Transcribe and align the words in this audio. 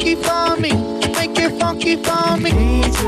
funky 0.00 0.14
for 0.14 0.56
me. 0.56 0.72
Make 1.12 1.38
it 1.38 1.60
funky 1.60 1.96
for 1.96 2.36
me. 2.38 2.52
Make 2.52 3.00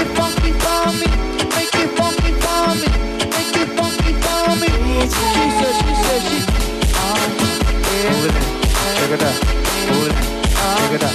it 0.00 0.08
funky 0.16 0.52
for 0.62 0.92
me. 0.92 1.06
Make 1.56 1.74
it 1.74 1.90
funky 1.98 2.32
for 2.42 2.74
me. 2.78 2.88
Make 3.34 3.56
it 3.56 3.68
funky 3.76 4.12
for 4.22 4.54
me. 4.60 4.68
She 5.02 5.50
said, 5.58 5.74
she 5.80 5.92
said, 6.04 6.22
she. 6.22 6.38
Uh, 6.94 7.18
yeah. 7.90 8.12
Move 8.12 8.26
it 8.26 8.34
in. 8.36 8.42
Check 8.96 9.10
it 9.10 9.22
out. 9.22 9.36
Move 9.90 10.06
it 10.06 10.12
in. 10.12 10.22
Check 10.78 10.92
it 10.92 11.02
out. 11.02 11.14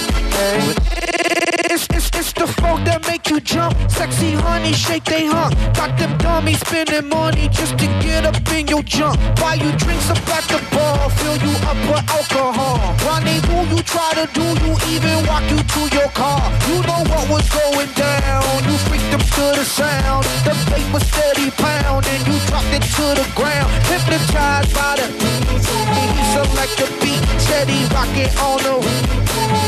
Move 0.60 0.76
it 0.76 0.79
It's, 1.22 1.86
it's, 1.90 2.10
it's 2.16 2.32
the 2.32 2.46
funk 2.46 2.84
that 2.86 3.06
make 3.06 3.28
you 3.28 3.40
jump. 3.40 3.76
Sexy 3.90 4.32
honey, 4.32 4.72
shake 4.72 5.04
they 5.04 5.26
hump. 5.26 5.54
Got 5.76 5.98
them 5.98 6.16
dummies 6.18 6.60
spending 6.60 7.08
money 7.08 7.48
just 7.48 7.78
to 7.78 7.86
get 8.00 8.24
up 8.24 8.36
in 8.52 8.66
your 8.68 8.82
jump. 8.82 9.20
Buy 9.36 9.54
you 9.54 9.70
drinks 9.76 10.08
up 10.08 10.18
at 10.28 10.44
the 10.48 10.60
bar, 10.74 11.10
fill 11.20 11.36
you 11.44 11.52
up 11.68 11.76
with 11.88 12.04
alcohol. 12.08 12.80
Rendezvous, 13.04 13.76
you 13.76 13.82
try 13.82 14.10
to 14.16 14.26
do, 14.32 14.46
you 14.64 14.72
even 14.92 15.26
walk 15.26 15.44
you 15.50 15.60
to 15.60 15.82
your 15.92 16.08
car. 16.16 16.40
You 16.68 16.80
know 16.88 17.04
what 17.12 17.28
was 17.28 17.46
going 17.52 17.92
down. 17.92 18.44
You 18.64 18.76
freaked 18.88 19.10
them 19.12 19.20
to 19.20 19.44
the 19.60 19.64
sound. 19.64 20.24
The 20.48 20.56
bass 20.72 20.86
was 20.92 21.04
steady 21.04 21.50
pound, 21.52 22.06
and 22.06 22.20
you 22.26 22.36
dropped 22.48 22.72
it 22.72 22.84
to 22.96 23.06
the 23.20 23.26
ground. 23.36 23.68
Hypnotized 23.92 24.72
by 24.74 24.96
the 24.96 25.06
he 25.20 26.24
select 26.32 26.74
the 26.80 26.88
beat, 27.00 27.22
steady 27.40 27.84
rocking 27.92 28.32
on 28.40 28.58
the 28.64 28.80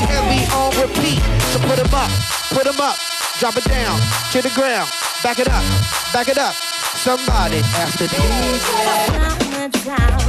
heavy 0.08 0.42
on 0.52 0.70
repeat. 0.80 1.41
So 1.50 1.58
put 1.60 1.78
'em 1.78 1.94
up, 1.94 2.10
put 2.54 2.66
'em 2.66 2.80
up, 2.80 2.96
drop 3.38 3.56
it 3.56 3.64
down 3.64 3.98
to 4.32 4.42
the 4.42 4.50
ground, 4.50 4.90
back 5.22 5.38
it 5.38 5.48
up, 5.48 5.64
back 6.12 6.28
it 6.28 6.38
up. 6.38 6.54
Somebody 6.94 7.58
after 7.82 8.06
the 8.06 10.21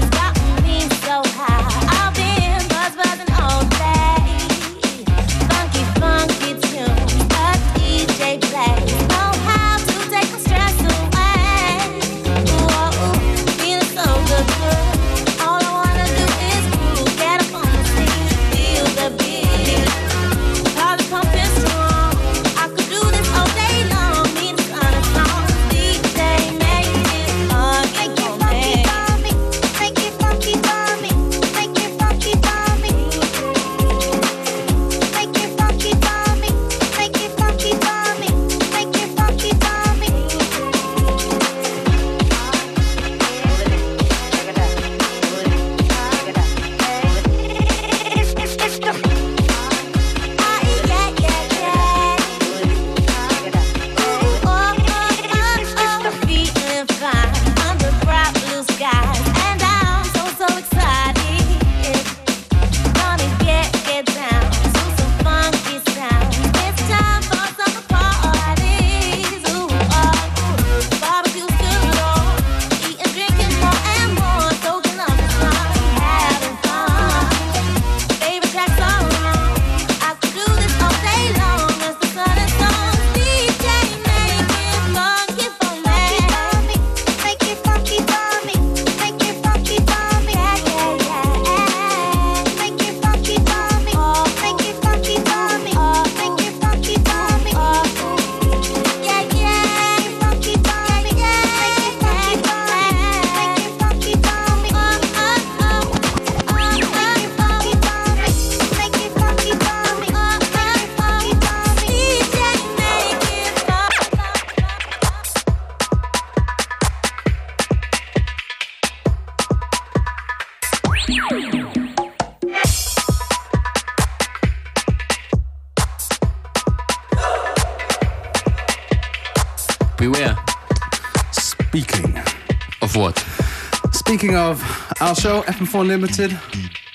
Speaking 134.34 134.50
of 134.50 134.96
our 135.00 135.14
show, 135.14 135.42
FM4 135.44 135.86
Limited. 135.86 136.32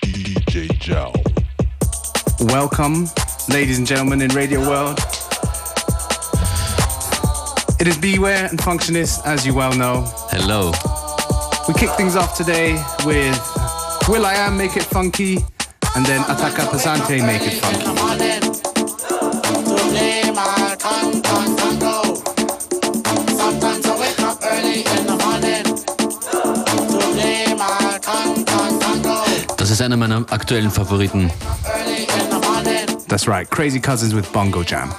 DJ 0.02 0.76
Joe. 0.80 1.12
Welcome, 2.52 3.06
ladies 3.48 3.78
and 3.78 3.86
gentlemen 3.86 4.22
in 4.22 4.30
Radio 4.30 4.58
World. 4.58 4.98
It 7.78 7.86
is 7.86 7.96
Beware 7.96 8.46
and 8.46 8.58
Functionist, 8.58 9.24
as 9.24 9.46
you 9.46 9.54
well 9.54 9.72
know. 9.72 10.02
Hello. 10.32 10.72
We 11.68 11.74
kick 11.74 11.90
things 11.90 12.16
off 12.16 12.36
today 12.36 12.72
with 13.06 13.38
will.i.am 14.08 14.56
Make 14.56 14.76
It 14.76 14.82
Funky, 14.82 15.36
and 15.94 16.04
then 16.04 16.22
Ataka 16.22 16.66
Pesante 16.66 17.24
Make 17.24 17.42
It 17.42 17.60
Funky. 17.60 18.47
Ist 29.78 29.82
einer 29.82 29.96
meiner 29.96 30.26
aktuellen 30.30 30.72
Favoriten. 30.72 31.30
That's 33.06 33.28
right, 33.28 33.48
Crazy 33.48 33.78
Cousins 33.78 34.12
with 34.12 34.26
Bongo 34.32 34.62
Jam. 34.62 34.92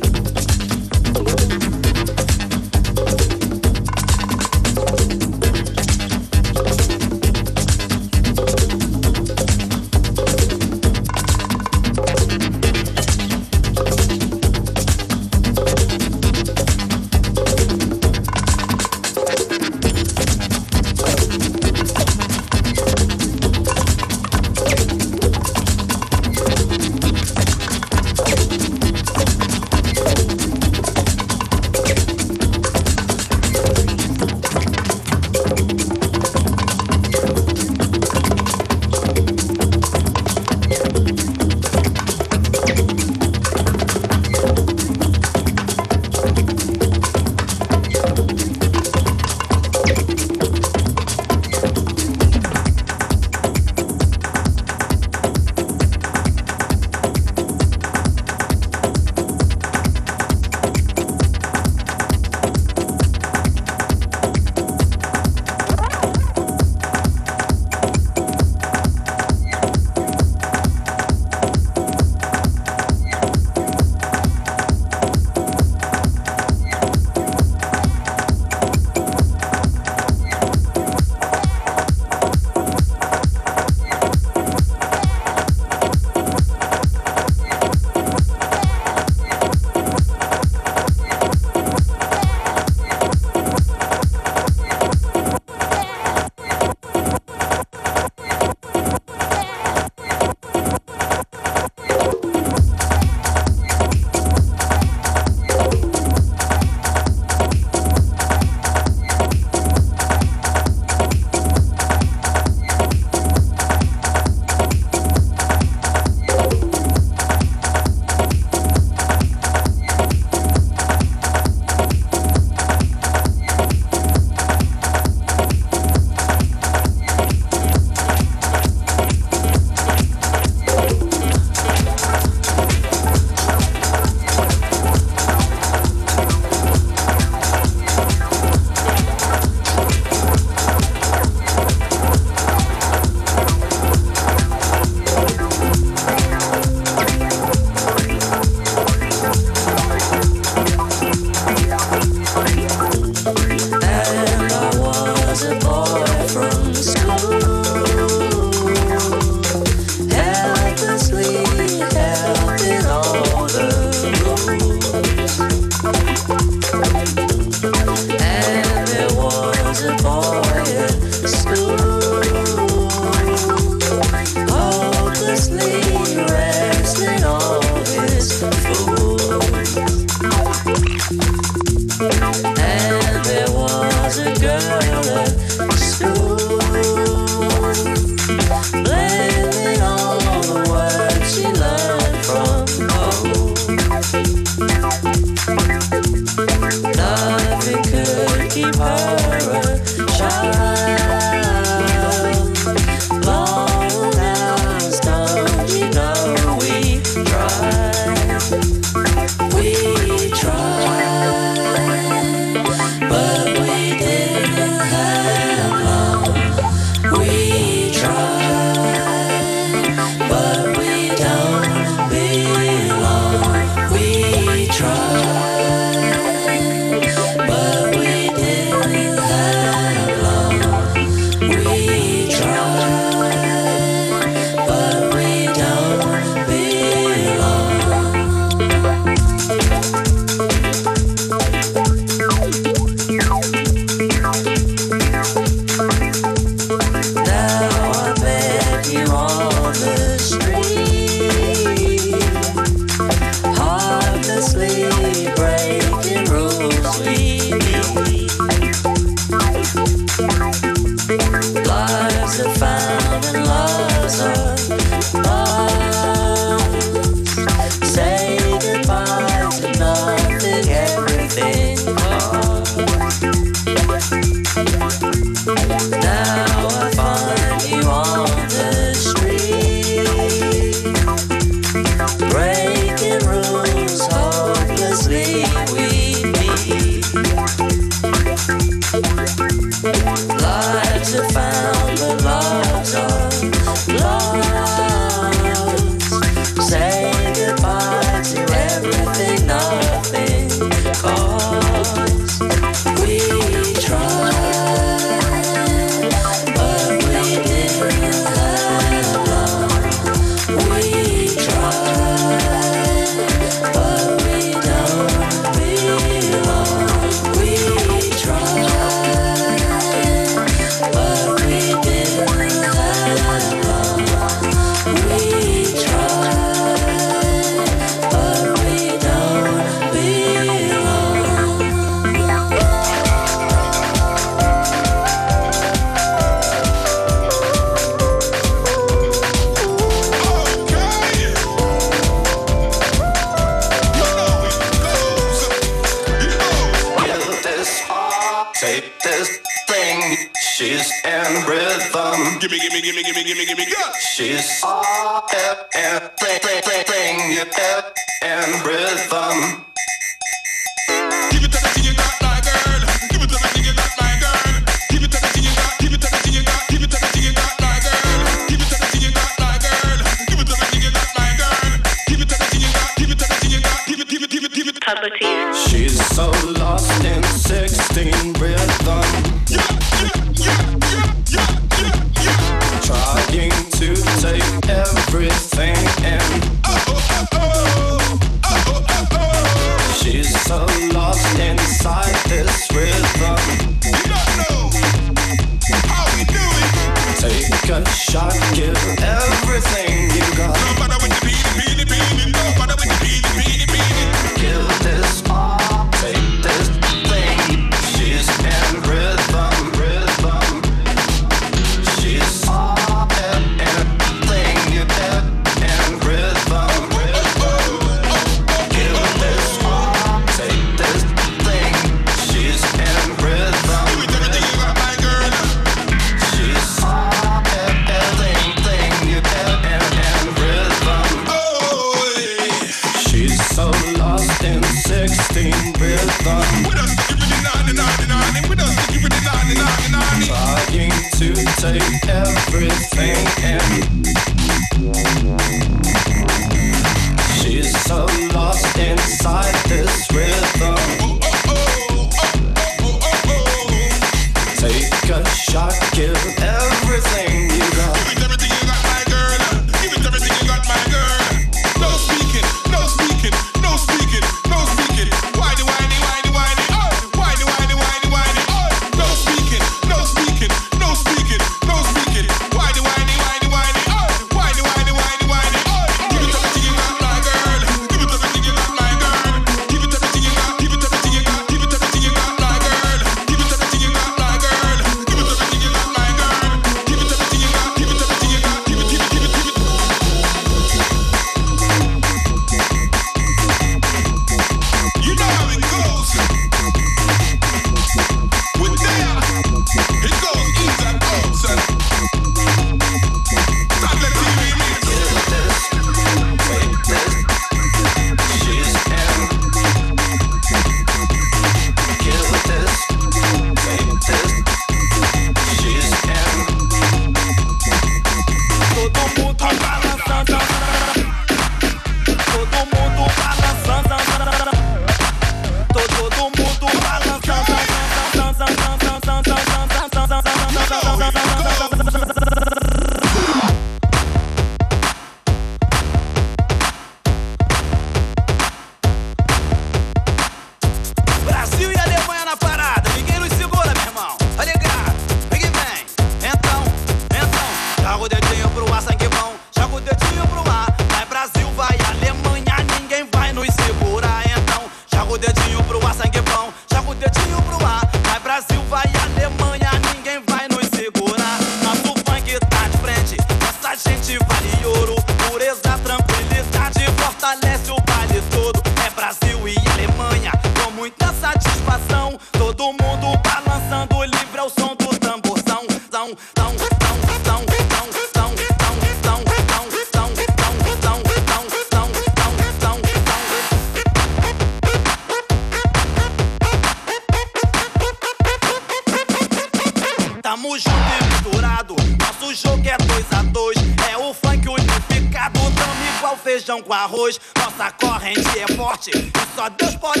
nossa 597.09 597.71
corrente 597.71 598.39
é 598.39 598.55
forte. 598.55 598.91
E 598.91 599.35
só 599.35 599.49
Deus 599.49 599.75
pode 599.77 600.00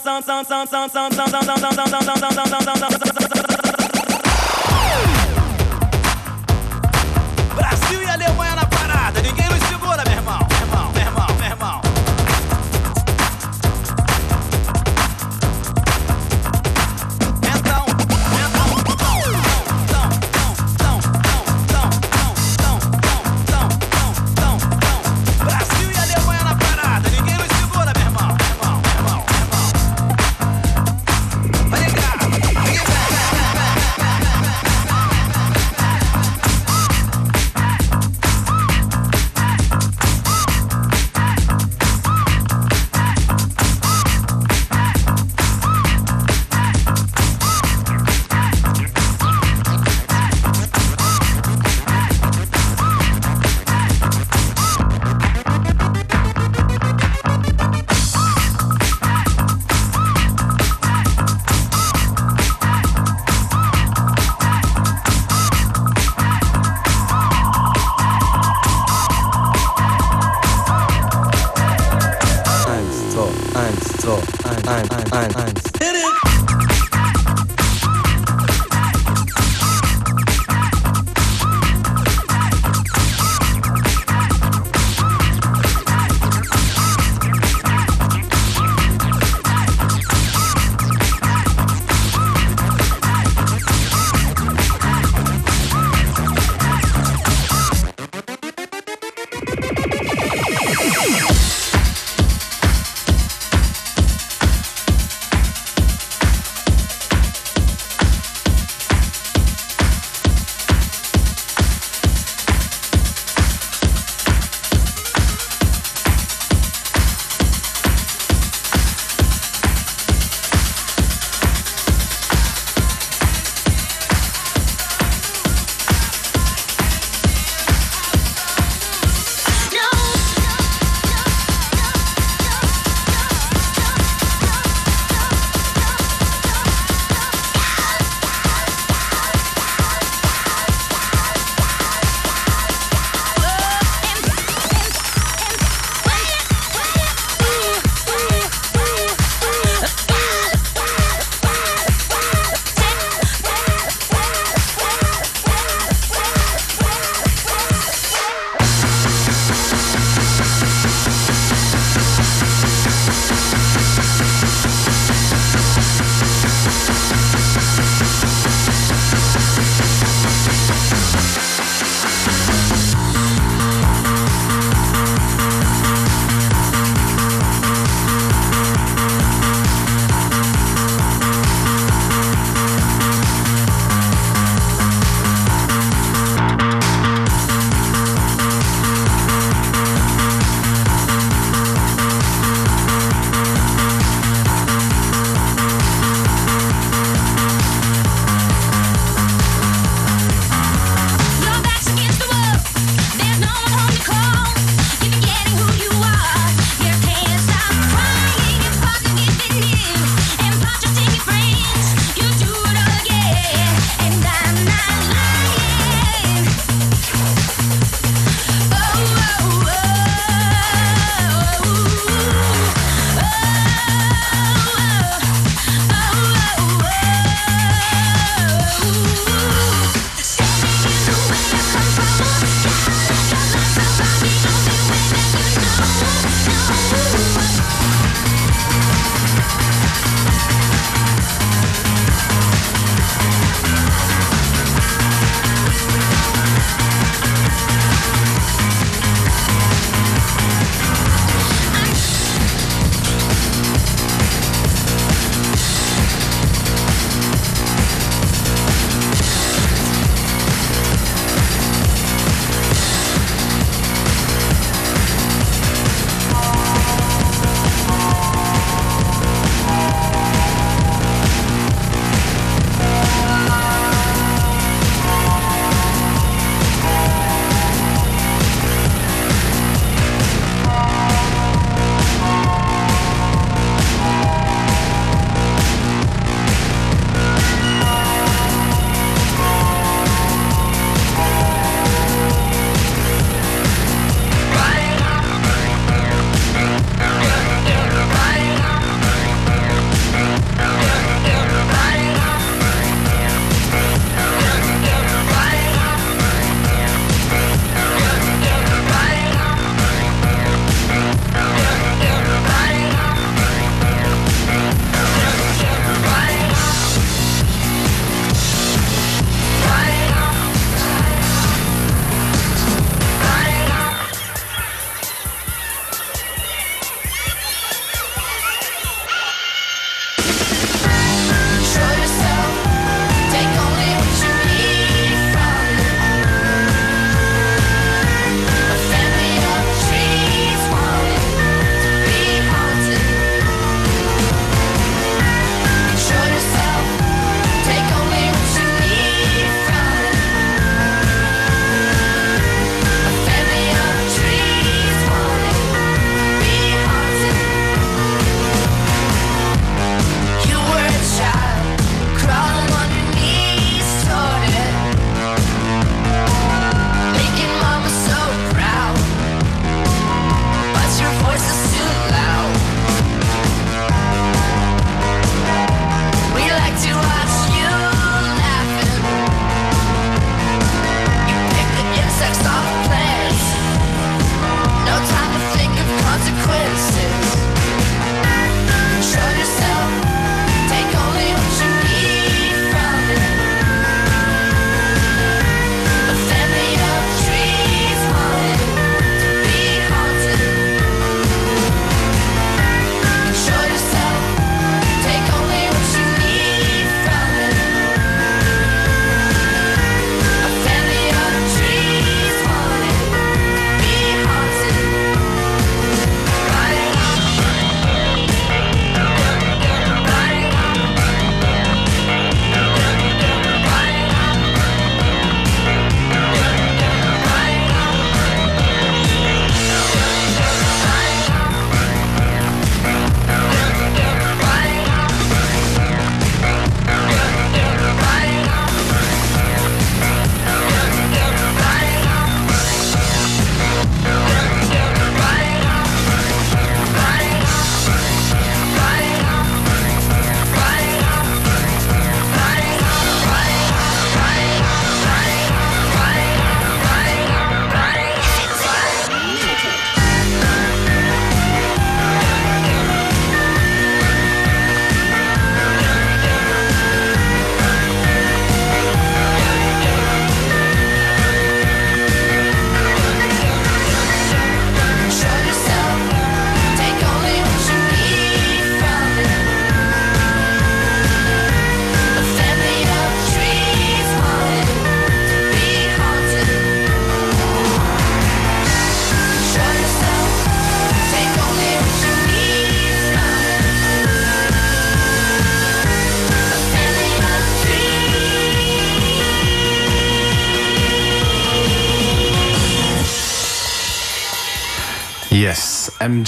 sound 0.00 0.24
sound 0.24 0.46
sound 0.46 0.68
sound 0.68 0.90
sound 0.90 1.14
sound 1.14 1.30
sound 1.30 1.44
sound 1.44 1.60
sound 1.60 1.74
sound 1.74 1.88
sound 1.88 2.18
sound 2.18 2.34
sound 2.34 2.39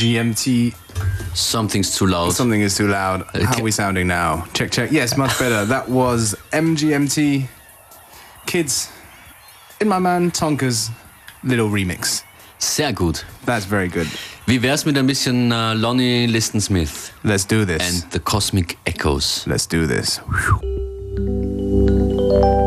MGMT. 0.02 0.74
Something's 1.34 1.96
too 1.96 2.06
loud. 2.06 2.32
Something 2.32 2.60
is 2.60 2.76
too 2.76 2.88
loud. 2.88 3.24
How 3.34 3.58
are 3.58 3.62
we 3.62 3.70
sounding 3.70 4.08
now? 4.08 4.44
Check, 4.52 4.70
check. 4.70 4.90
Yes, 4.90 5.16
much 5.16 5.38
better. 5.38 5.64
that 5.66 5.88
was 5.88 6.34
MGMT. 6.52 7.46
Kids, 8.46 8.90
in 9.80 9.88
my 9.88 9.98
man 9.98 10.30
Tonka's 10.30 10.90
little 11.44 11.68
remix. 11.68 12.24
Sehr 12.58 12.92
gut. 12.92 13.24
That's 13.44 13.64
very 13.64 13.88
good. 13.88 14.06
Wie 14.46 14.62
wär's 14.62 14.84
mit 14.84 14.98
ein 14.98 15.06
bisschen 15.06 15.52
äh, 15.52 15.74
Lonnie 15.74 16.26
Liston 16.26 16.60
Smith 16.60 17.12
Let's 17.22 17.46
do 17.46 17.64
this. 17.64 17.80
and 17.80 18.12
the 18.12 18.18
Cosmic 18.18 18.76
Echoes? 18.86 19.44
Let's 19.46 19.66
do 19.66 19.86
this. 19.86 20.20
All 22.30 22.61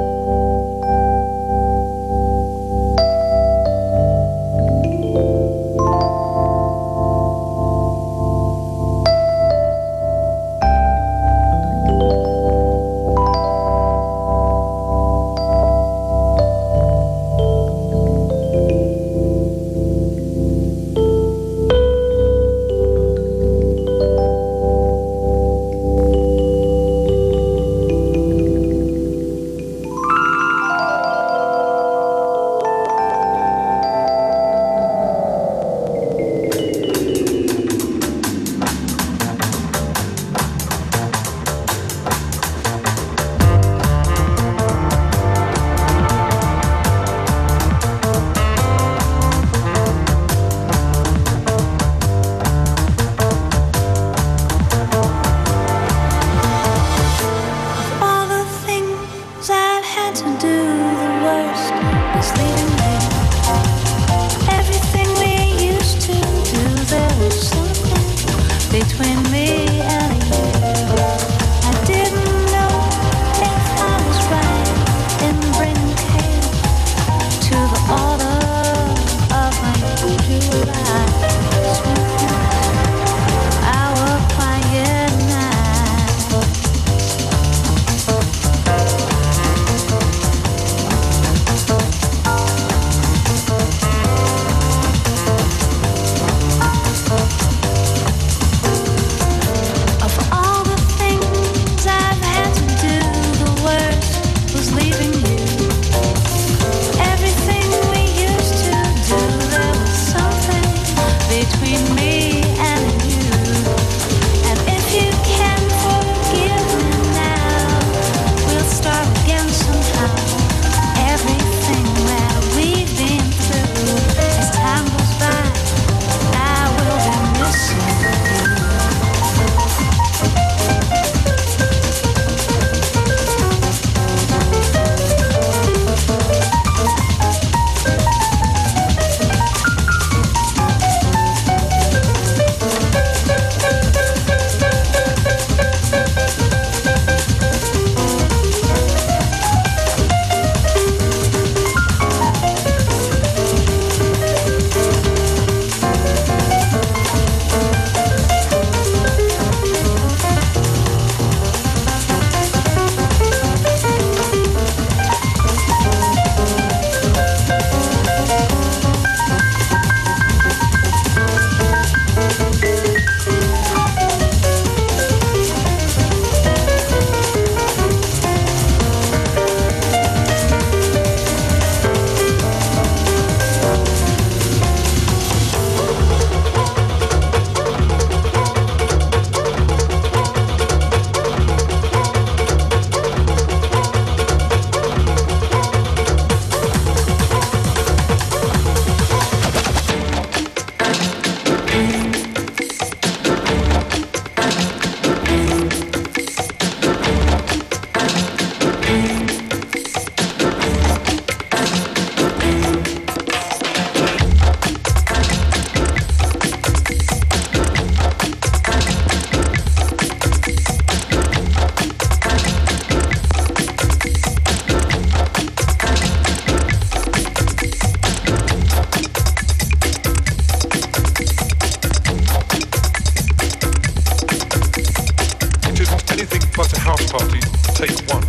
Take 237.76 237.92
one. 238.10 238.24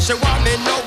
she 0.00 0.14
want 0.14 0.42
me 0.44 0.56
no 0.64 0.79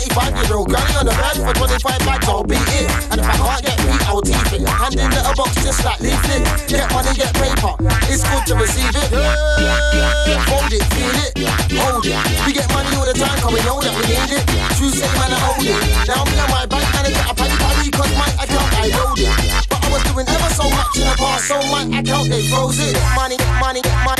Twenty 0.00 0.16
five 0.16 0.32
year 0.32 0.56
old 0.56 0.72
granny 0.72 0.96
on 0.96 1.04
the 1.04 1.12
verge 1.12 1.44
for 1.44 1.52
25 1.76 2.08
bags, 2.08 2.24
I'll 2.24 2.40
be 2.40 2.56
in. 2.56 2.88
And 3.12 3.20
if 3.20 3.28
I 3.28 3.36
can't 3.36 3.60
get 3.60 3.76
beat, 3.84 4.00
I'll 4.08 4.24
teeth 4.24 4.56
it. 4.56 4.64
Hand 4.64 4.96
in 4.96 5.12
little 5.12 5.36
box 5.36 5.52
just 5.60 5.84
like 5.84 6.00
leaflet. 6.00 6.40
Get 6.72 6.88
money, 6.88 7.12
get 7.12 7.36
paper. 7.36 7.76
It's 8.08 8.24
good 8.24 8.48
to 8.48 8.54
receive 8.56 8.96
it. 8.96 9.12
Yeah. 9.12 10.40
Fold 10.48 10.72
it, 10.72 10.80
feel 10.96 11.12
it, 11.20 11.36
hold 11.76 12.00
it. 12.08 12.16
We 12.48 12.56
get 12.56 12.64
money 12.72 12.96
all 12.96 13.04
the 13.04 13.12
time, 13.12 13.36
cause 13.44 13.52
we 13.52 13.60
know 13.60 13.76
that 13.84 13.92
we 13.92 14.08
need 14.08 14.40
it. 14.40 14.44
True 14.80 14.88
say, 14.88 15.04
man, 15.20 15.36
I 15.36 15.38
hold 15.44 15.68
it. 15.68 15.76
Now 16.08 16.24
me 16.24 16.32
and 16.32 16.48
my 16.48 16.64
bank 16.64 16.88
manager, 16.96 17.20
I 17.20 17.32
pay 17.36 17.52
party, 17.60 17.92
cause 17.92 18.12
my 18.16 18.28
account, 18.40 18.72
I 18.80 18.88
load 18.96 19.20
it. 19.20 19.28
But 19.68 19.84
I 19.84 19.88
was 19.92 20.02
doing 20.08 20.24
ever 20.24 20.48
so 20.56 20.64
much 20.64 20.96
in 20.96 21.12
the 21.12 21.14
past, 21.20 21.44
so 21.44 21.60
my 21.68 21.84
account, 21.92 22.32
they 22.32 22.48
froze 22.48 22.80
it. 22.80 22.96
Money, 23.12 23.36
money, 23.60 23.84
money. 24.00 24.19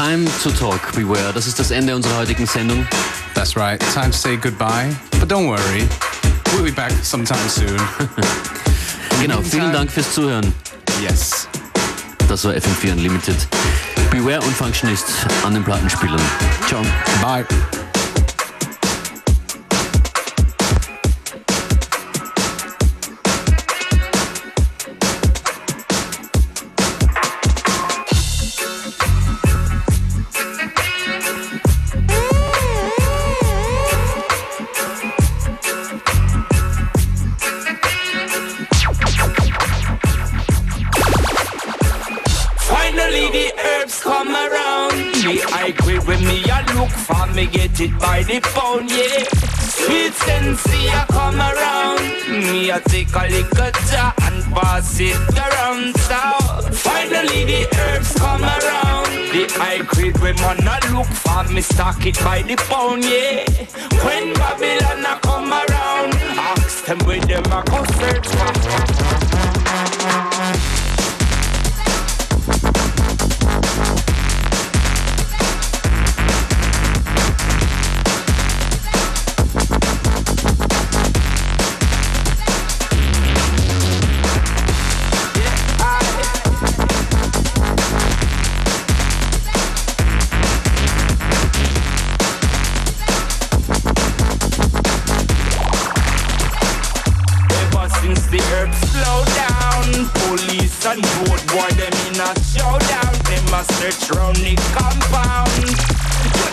Time 0.00 0.24
to 0.42 0.50
talk, 0.50 0.92
beware. 0.94 1.30
Das 1.34 1.46
ist 1.46 1.58
das 1.58 1.70
Ende 1.70 1.94
unserer 1.94 2.16
heutigen 2.16 2.46
Sendung. 2.46 2.86
That's 3.34 3.54
right. 3.54 3.78
Time 3.92 4.10
to 4.10 4.16
say 4.16 4.36
goodbye. 4.36 4.88
But 5.18 5.30
don't 5.30 5.46
worry. 5.46 5.86
We'll 6.54 6.64
be 6.64 6.72
back 6.72 6.92
sometime 7.02 7.48
soon. 7.48 7.78
Genau, 9.20 9.42
vielen 9.42 9.70
Dank 9.70 9.90
fürs 9.90 10.14
Zuhören. 10.14 10.54
Yes. 11.02 11.46
Das 12.26 12.42
war 12.46 12.54
FM4 12.54 12.92
Unlimited. 12.92 13.36
Beware 14.10 14.40
und 14.40 14.56
Functionist 14.56 15.04
an 15.44 15.52
den 15.52 15.62
Plattenspielern. 15.62 16.22
Ciao. 16.66 16.80
Bye. 17.20 17.44
The 103.90 104.54
compound. 104.70 105.66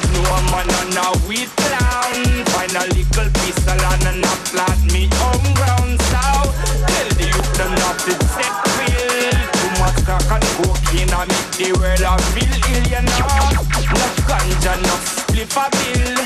Know 0.10 0.26
a 0.26 0.42
man 0.50 0.66
and 0.82 0.98
a 0.98 1.14
weed 1.30 1.46
clown. 1.54 2.18
Find 2.50 2.74
a 2.74 2.82
little 2.90 3.30
land 3.78 4.10
and 4.10 4.26
a 4.26 4.34
plant 4.50 4.82
me 4.92 5.06
on 5.22 5.38
ground. 5.54 6.02
So 6.02 6.18
tell 6.90 7.10
the 7.14 7.30
youth 7.30 7.54
them 7.54 7.78
not 7.78 8.02
to 8.10 8.18
set 8.34 8.58
will. 8.74 9.38
Too 9.54 9.70
much 9.78 10.02
crack 10.02 10.26
and 10.34 10.50
cocaine 10.58 11.14
and 11.14 11.30
make 11.30 11.54
the 11.62 11.78
world 11.78 12.02
a 12.02 12.18
feel 12.34 12.58
ill, 12.74 12.86
you 12.90 13.06
know. 13.06 13.62
No 13.86 14.06
ganja, 14.26 14.74
no 14.82 14.96
flip 15.30 15.54
a 15.54 15.70
bill. 15.78 16.18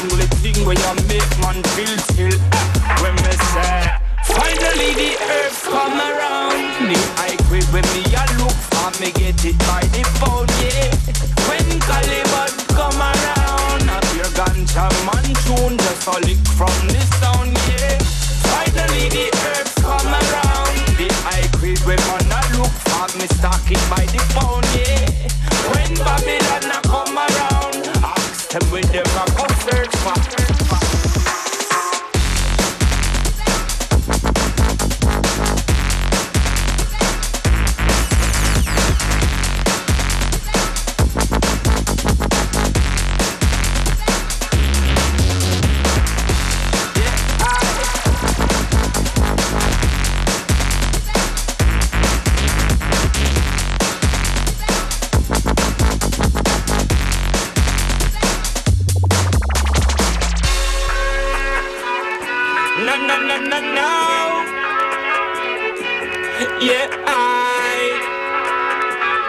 Only 0.00 0.26
thing 0.40 0.64
where 0.64 0.80
you 0.80 0.92
make 1.04 1.28
man 1.44 1.60
feel 1.76 1.92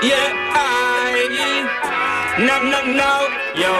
Yeah, 0.01 0.33
I. 0.53 0.85
No, 2.37 2.61
no, 2.61 2.83
no, 2.83 3.29
yo. 3.55 3.71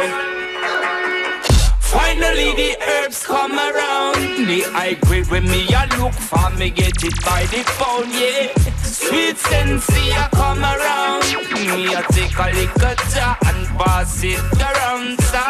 Finally 1.79 2.53
the 2.55 2.77
herbs 2.81 3.25
come 3.25 3.59
around. 3.59 4.47
The 4.47 4.61
high 4.71 4.93
grade 4.93 5.27
when 5.27 5.43
me 5.43 5.67
a 5.73 5.87
look 5.97 6.13
for 6.13 6.49
me 6.57 6.69
get 6.69 7.03
it 7.03 7.15
by 7.25 7.45
the 7.51 7.63
pound, 7.77 8.13
yeah. 8.13 8.47
Sweet 8.81 9.37
sensei 9.37 10.11
a 10.11 10.29
come 10.29 10.63
around. 10.63 11.23
Me 11.53 11.93
a 11.93 12.01
take 12.11 12.37
a 12.39 12.51
little 12.55 12.95
jar 13.13 13.37
and 13.45 13.67
pass 13.77 14.23
it 14.23 14.39
around. 14.59 15.19
So 15.19 15.43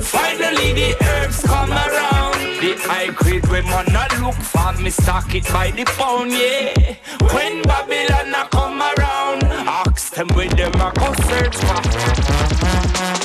finally 0.00 0.72
the 0.74 0.96
herbs 1.02 1.42
come 1.42 1.72
around. 1.72 2.34
The 2.60 2.76
high 2.84 3.10
grade 3.10 3.46
when 3.48 3.64
man 3.64 3.86
a 3.88 4.06
look 4.22 4.34
for 4.34 4.72
me 4.82 4.90
stock 4.90 5.34
it 5.34 5.44
by 5.48 5.70
the 5.70 5.84
pound, 5.84 6.32
yeah. 6.32 6.96
When 7.32 7.62
Babylon 7.62 8.34
a 8.34 8.48
come 8.48 8.82
around, 8.82 9.42
Them 10.14 10.26
with 10.34 10.50
them 10.56 10.72
I 10.74 10.92
go 10.94 11.14
search. 11.28 13.19